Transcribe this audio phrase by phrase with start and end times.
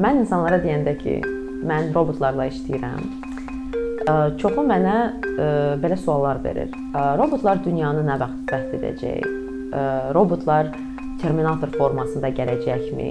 [0.00, 1.18] Mən insanlara deyəndə ki,
[1.68, 3.02] mən robotlarla işləyirəm,
[4.40, 4.94] çoxu mənə
[5.82, 6.72] belə suallar verir.
[7.20, 9.26] Robotlar dünyanı nə vaxt fəth edəcək?
[10.16, 10.70] Robotlar
[11.20, 13.10] Terminator formasında gələcəkmi?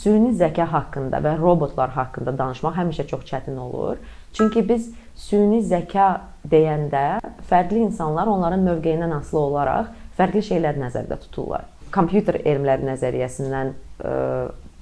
[0.00, 3.98] Süni zəka haqqında və robotlar haqqında danışmaq həmişə çox çətin olur.
[4.32, 6.12] Çünki biz süni zəka
[6.48, 7.18] deyəndə
[7.50, 11.66] fərqli insanlar onların mövqeyindən asılı olaraq fərqli şeylər nəzərdə tuturlar.
[11.94, 14.14] Kompüter elmləri nəzəriyyəsindən ə, e,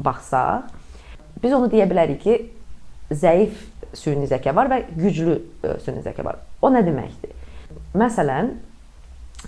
[0.04, 0.72] baxsaq,
[1.42, 2.38] biz onu deyə bilərik ki,
[3.08, 3.62] zəif
[3.96, 6.42] süni zəka var və güclü ə, e, süni zəka var.
[6.60, 7.32] O nə deməkdir?
[7.98, 8.52] Məsələn,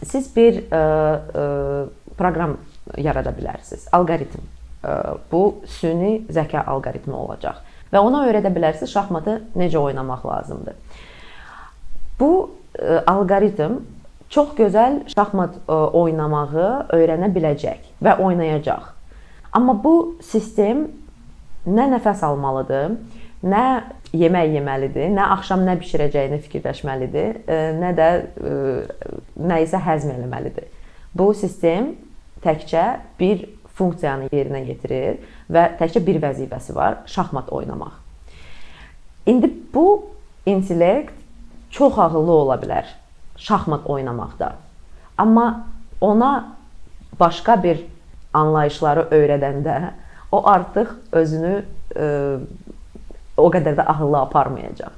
[0.01, 2.57] siz bir ə, e, ə, proqram
[3.01, 4.47] yarada bilərsiniz, alqoritm.
[4.81, 4.97] Ə,
[5.33, 7.61] bu süni zəka alqoritmi olacaq
[7.91, 10.77] və ona öyrədə bilərsiniz şahmatı necə oynamaq lazımdır.
[12.21, 13.81] Bu ə, alqoritm
[14.31, 18.93] çox gözəl şahmat e, oynamağı öyrənə biləcək və oynayacaq.
[19.53, 20.87] Amma bu sistem
[21.67, 22.95] nə nəfəs almalıdır,
[23.43, 23.65] nə
[24.15, 28.55] yemək yeməlidir, nə axşam nə bişirəcəyini fikirləşməlidir, e, nə də e,
[29.43, 30.71] nə isə həzm etməlidir.
[31.15, 31.95] Bu sistem
[32.45, 32.85] təkcə
[33.19, 33.49] bir
[33.81, 35.19] funksiyanı yerinə yetirir
[35.51, 37.99] və təkcə bir vəzifəsi var: şahmat oynamaq.
[39.27, 40.07] İndi bu
[40.47, 41.15] intellekt
[41.71, 42.87] çox ağıllı ola bilər
[43.41, 44.53] şahmat oynamaqda.
[45.19, 45.67] Amma
[46.01, 46.57] ona
[47.21, 47.81] başqa bir
[48.35, 49.77] anlayışları öyrədəndə
[50.33, 51.65] o artıq özünü ə,
[51.97, 52.07] e,
[53.37, 54.93] o qədər də ağıllı aparmayacaq.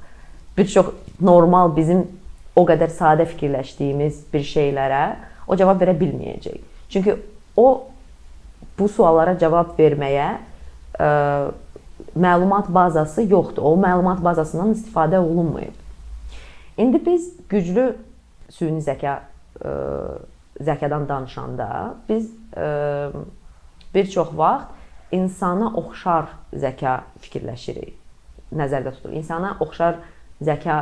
[0.57, 0.91] Bir çox
[1.21, 2.05] normal bizim
[2.55, 5.03] o qədər sadə fikirləşdiyimiz bir şeylərə
[5.47, 6.59] o cavab verə bilməyəcək.
[6.93, 7.15] Çünki
[7.57, 7.67] o
[8.77, 10.29] bu suallara cavab verməyə
[10.99, 11.09] ə, e,
[12.15, 13.63] məlumat bazası yoxdur.
[13.63, 15.73] O məlumat bazasından istifadə olunmayıb.
[16.77, 17.95] İndi biz güclü
[18.53, 21.69] süni zəka ə, e, zəkadan danışanda
[22.09, 23.23] biz ə, e,
[23.93, 27.93] bir çox vaxt insana oxşar zəka fikirləşirik,
[28.57, 29.17] nəzərdə tuturuq.
[29.21, 29.99] İnsana oxşar
[30.41, 30.77] zəka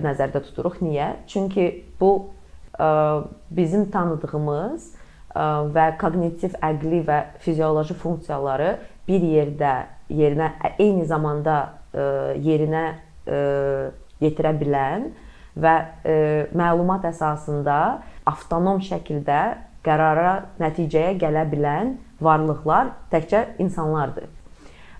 [0.00, 0.80] nəzərdə tuturuq.
[0.84, 1.10] Niyə?
[1.28, 1.66] Çünki
[2.00, 2.12] bu
[2.76, 2.88] ə, e,
[3.56, 8.74] bizim tanıdığımız ə, və koqnitiv əqli və fizioloji funksiyaları
[9.08, 9.74] bir yerdə
[10.12, 11.58] yerinə eyni zamanda
[11.92, 12.84] ə, yerinə
[13.26, 13.40] ə,
[14.20, 15.10] yetirə bilən
[15.56, 15.74] və
[16.04, 16.14] e,
[16.56, 17.78] məlumat əsasında
[18.28, 19.40] avtonom şəkildə
[19.84, 24.28] qərara, nəticəyə gələ bilən varlıqlar təkcə insanlardır.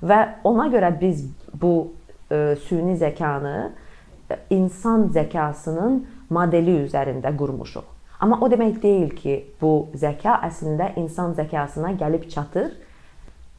[0.01, 1.93] Və ona görə biz bu
[2.31, 6.01] e, süni zəkanı e, insan zəkasının
[6.33, 7.85] modeli üzərində qurmuşuq.
[8.21, 12.75] Amma o demək deyil ki, bu zəka əslində insan zəkasına gəlib çatır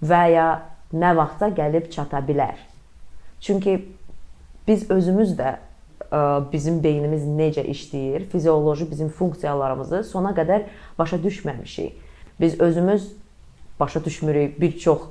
[0.06, 0.47] və ya
[0.94, 2.59] nə vaxtsa gəlib çata bilər.
[3.41, 3.80] Çünki
[4.68, 5.56] biz özümüz də
[6.51, 10.67] bizim beynimiz necə işləyir, fizioloji bizim funksiyalarımızı sona qədər
[10.99, 11.95] başa düşməmişik.
[12.39, 13.11] Biz özümüz
[13.79, 15.07] başa düşmürük bir çox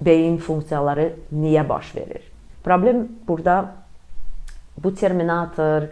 [0.00, 2.22] beyin funksiyaları niyə baş verir.
[2.64, 3.74] Problem burada
[4.82, 5.82] bu terminator,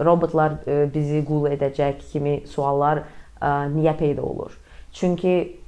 [0.00, 0.54] robotlar
[0.94, 3.02] bizi qul edəcək kimi suallar
[3.42, 4.54] niyə peyda olur?
[4.92, 5.60] Çünki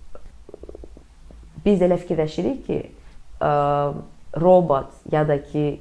[1.65, 2.79] biz elə fikirləşirik ki,
[4.41, 5.81] robot ya da ki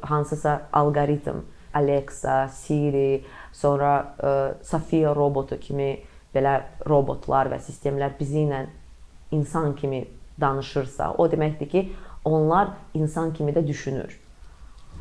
[0.00, 1.42] hansısa alqoritm,
[1.74, 5.96] Alexa, Siri, sonra ə, e, Safia robotu kimi
[6.34, 6.58] belə
[6.88, 8.66] robotlar və sistemlər bizi ilə
[9.32, 10.04] insan kimi
[10.40, 11.84] danışırsa, o deməkdir ki,
[12.24, 14.12] onlar insan kimi də düşünür.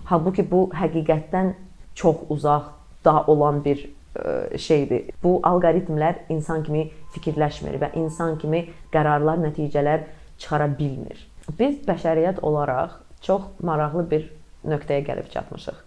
[0.05, 1.53] Halbuki bu həqiqətdən
[1.95, 3.91] çox uzaqda olan bir ə,
[4.23, 5.11] e, şeydir.
[5.23, 10.07] Bu alqoritmlər insan kimi fikirləşmir və insan kimi qərarlar, nəticələr
[10.39, 11.27] çıxara bilmir.
[11.59, 14.29] Biz bəşəriyyət olaraq çox maraqlı bir
[14.67, 15.77] nöqtəyə gəlib çatmışıq.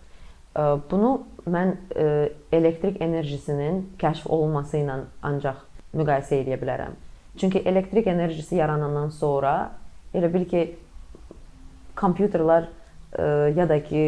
[0.90, 1.10] Bunu
[1.50, 1.74] mən
[2.54, 5.62] elektrik enerjisinin kəşf olunması ilə ancaq
[5.94, 6.94] müqayisə edə bilərəm.
[7.38, 9.72] Çünki elektrik enerjisi yaranandan sonra
[10.14, 10.66] elə bil ki
[11.98, 12.68] kompüterlər
[13.56, 14.04] ya da ki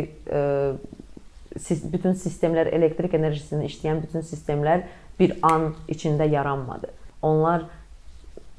[1.91, 4.87] bütün sistemlər elektrik enerjisini işləyən bütün sistemlər
[5.19, 6.91] bir an içində yaranmadı.
[7.23, 7.67] Onlar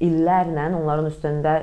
[0.00, 1.56] illərlə onların üstündə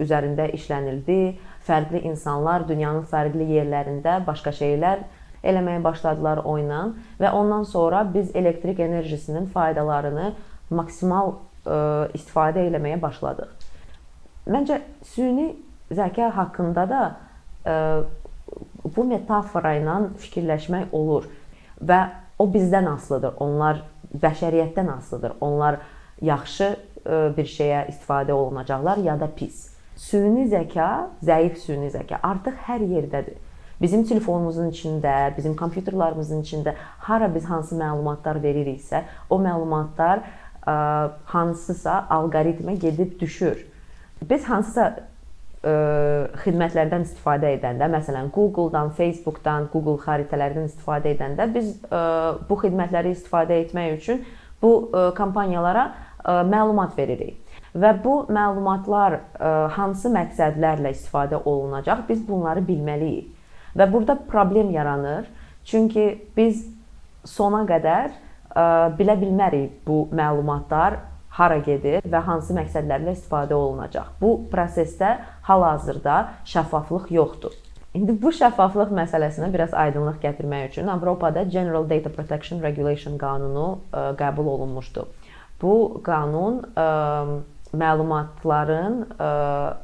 [0.00, 1.20] üzərində işlənildi
[1.66, 5.04] fərqli insanlar dünyanın fərqli yerlərində başqa şeylər
[5.46, 6.82] eləməyə başladılar oyuna
[7.20, 10.32] və ondan sonra biz elektrik enerjisinin faydalarını
[10.70, 11.34] maksimal
[11.64, 13.52] ə, istifadə eləməyə başladıq.
[14.50, 15.50] Məncə süni
[15.92, 17.02] zəka haqqında da
[17.64, 17.76] ə,
[18.84, 21.28] bu metafora ilə fikirləşmək olur
[21.80, 22.00] və
[22.40, 23.36] o bizdən asılıdır.
[23.40, 23.82] Onlar
[24.16, 25.36] bəşəriyyətdən asılıdır.
[25.40, 25.80] Onlar
[26.24, 29.68] yaxşı ə, bir şeyə istifadə olunacaqlar ya da pis.
[30.00, 30.88] Süni zəka,
[31.24, 33.36] zəif süni zəka artıq hər yerdədir.
[33.80, 36.74] Bizim telefonumuzun içində, bizim kompüterlərimizin içində
[37.06, 39.02] hara biz hansı məlumatlar veririksə,
[39.32, 40.74] o məlumatlar ə,
[41.32, 43.60] hansısa alqoritmə gedib düşür.
[44.20, 45.74] Biz hansısa ə,
[46.44, 52.02] xidmətlərdən istifadə edəndə, məsələn, Google-dan, Facebook-dan, Google xəritələrdən istifadə edəndə biz ə,
[52.48, 54.24] bu xidmətləri istifadə etmək üçün
[54.60, 57.36] bu ə, kompaniyalara ə, məlumat veririk.
[57.74, 63.28] Və bu məlumatlar ə, hansı məqsədlərlə istifadə olunacaq, biz bunları bilməliyik.
[63.78, 65.28] Və burada problem yaranır.
[65.64, 66.06] Çünki
[66.36, 66.64] biz
[67.24, 68.64] sona qədər ə,
[68.98, 70.98] bilə bilmərik bu məlumatlar
[71.38, 74.16] hara gedir və hansı məqsədlərlə istifadə olunacaq.
[74.20, 76.16] Bu prosesdə hal-hazırda
[76.50, 77.54] şəffaflıq yoxdur.
[77.94, 84.10] İndi bu şəffaflıq məsələsinə biraz aydınlıq gətirmək üçün Avropada General Data Protection Regulation qanunu ə,
[84.18, 85.06] qəbul olunmuşdu.
[85.62, 86.86] Bu qanun ə,
[87.76, 89.30] məlumatların ə,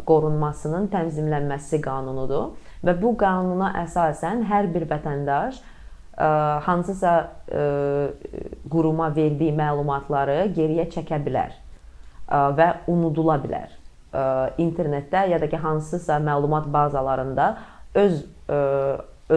[0.09, 2.57] qorunmasının tənzimlənməsi qanunudur
[2.87, 6.31] və bu qanuna əsasən hər bir vətəndaş ə,
[6.67, 7.13] hansısa
[7.47, 7.67] ə,
[8.73, 13.71] quruma verdiyi məlumatları geriyə çəkə bilər ə, və unudula bilər.
[14.11, 14.25] Ə,
[14.63, 17.53] internetdə ya da ki hansısa məlumat bazalarında
[18.03, 18.19] öz
[18.51, 18.59] ə,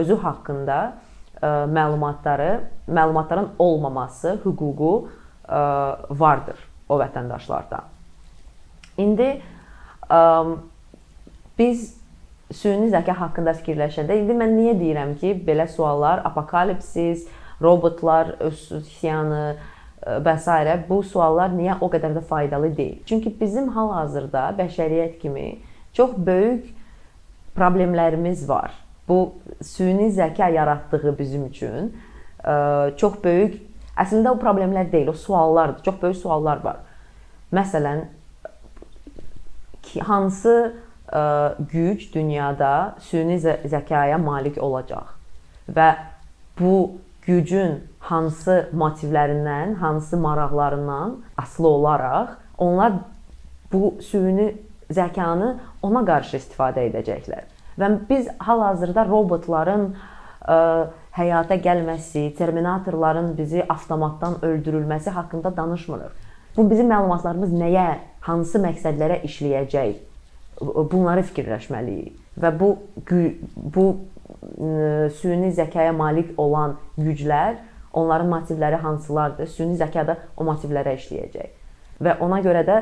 [0.02, 0.80] özü haqqında
[1.38, 2.50] ə, məlumatları,
[2.90, 4.92] məlumatların olmaması hüququ
[5.46, 5.62] ə,
[6.10, 6.58] vardır
[6.90, 7.84] o vətəndaşlarda.
[9.00, 9.30] İndi
[10.10, 10.20] ə,
[11.58, 11.88] biz
[12.52, 17.26] süni zəka haqqında fikirləşəndə indi mən niyə deyirəm ki, belə suallar apokalipsis,
[17.62, 19.44] robotlar üsyanı
[20.00, 20.76] və s.
[20.88, 23.00] bu suallar niyə o qədər də faydalı deyil?
[23.06, 25.58] Çünki bizim hal-hazırda bəşəriyyət kimi
[25.92, 26.70] çox böyük
[27.56, 28.72] problemlərimiz var.
[29.08, 31.92] Bu süni zəka yaratdığı bizim üçün
[32.44, 33.60] ə, çox böyük
[33.98, 35.82] əslində o problemlər deyil, o suallardır.
[35.84, 36.80] Çox böyük suallar var.
[37.52, 38.06] Məsələn,
[39.98, 40.54] hansı
[41.10, 41.22] ə,
[41.72, 45.16] güc dünyada süni zəkaya malik olacaq
[45.68, 45.88] və
[46.60, 52.28] bu gücün hansı motivlərindən, hansı maraqlarından asılı olaraq
[52.58, 52.92] onlar
[53.72, 54.54] bu süni
[54.90, 57.44] zəkanı ona qarşı istifadə edəcəklər.
[57.78, 60.56] Və biz hal-hazırda robotların ə,
[61.16, 66.29] həyata gəlməsi, terminatorların bizi avtomatdan öldürülməsi haqqında danışmırıq.
[66.56, 67.88] Bu bizim məlumatlarımız nəyə,
[68.26, 69.98] hansı məqsədlərə işləyəcək?
[70.60, 72.16] Bunları fikirləşməliyik.
[72.40, 72.74] Və bu
[73.56, 73.86] bu
[75.20, 77.58] süni zəkaya malik olan güclər,
[77.92, 79.46] onların motivləri hansılardır?
[79.46, 81.54] Süni zəka da o motivlərə işləyəcək.
[82.00, 82.80] Və ona görə də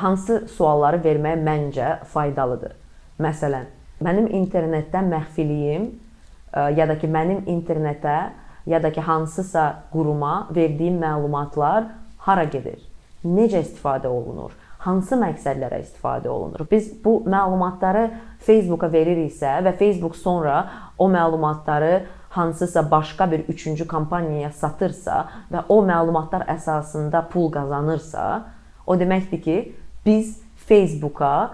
[0.00, 2.74] hansı sualları vermək məncə faydalıdır.
[3.22, 3.68] Məsələn,
[4.04, 5.90] mənim internetdə məxfiliyim
[6.76, 8.16] ya da ki mənim internetə
[8.66, 11.84] ya da ki hansısa quruma verdiyim məlumatlar
[12.26, 12.80] hara gedir?
[13.24, 14.52] Necə istifadə olunur?
[14.84, 16.66] Hansı məqsədlərə istifadə olunur?
[16.70, 18.10] Biz bu məlumatları
[18.44, 20.58] Facebooka veririksə və Facebook sonra
[20.98, 22.02] o məlumatları
[22.34, 28.24] hansısa başqa bir üçüncü kompaniyaya satırsa və o məlumatlar əsasında pul qazanırsa,
[28.86, 29.56] o deməkdir ki,
[30.06, 31.50] biz Facebooka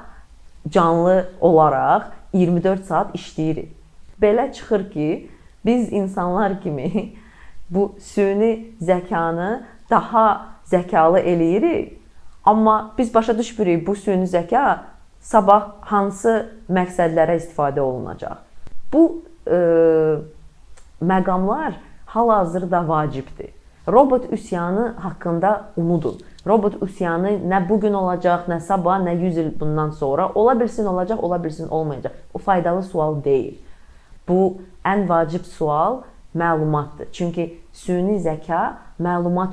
[0.68, 3.68] canlı olaraq 24 saat işləyirik.
[4.22, 5.30] Belə çıxır ki,
[5.64, 7.12] biz insanlar kimi
[7.70, 12.00] bu süni zəkanı daha zəkalı eləyirik.
[12.44, 14.78] Amma biz başa düşmürük bu süni zəka
[15.20, 16.34] sabah hansı
[16.70, 18.38] məqsədlərə istifadə olunacaq.
[18.92, 19.58] Bu e,
[21.02, 21.74] məqamlar
[22.06, 23.50] hal-hazırda vacibdir.
[23.88, 26.18] Robot üsyanı haqqında unudun.
[26.46, 30.86] Robot üsyanı nə bu gün olacaq, nə sabah, nə 100 il bundan sonra ola bilsin
[30.86, 32.12] olacaq, ola bilsin olmayacaq.
[32.34, 33.58] O faydalı sual deyil.
[34.28, 36.00] Bu ən vacib sual
[36.36, 37.12] məlumatdır.
[37.12, 39.52] Çünki süni zəka məlumat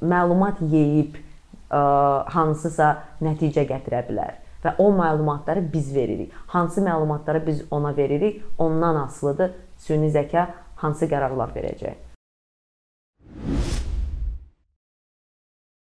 [0.00, 1.18] məlumat yeyib
[1.70, 1.82] ə,
[2.34, 6.32] hansısa nəticə gətirə bilər və o məlumatları biz veririk.
[6.46, 10.46] Hansı məlumatları biz ona veririk, ondan asılıdır süni zəka
[10.80, 12.03] hansı qərarlar verəcək.